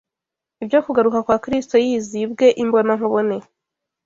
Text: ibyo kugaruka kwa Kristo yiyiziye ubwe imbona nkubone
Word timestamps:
ibyo 0.63 0.79
kugaruka 0.85 1.19
kwa 1.25 1.37
Kristo 1.43 1.73
yiyiziye 1.83 2.23
ubwe 2.29 2.47
imbona 2.63 2.91
nkubone 2.97 3.37